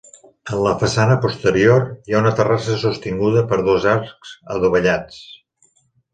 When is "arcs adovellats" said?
3.93-5.23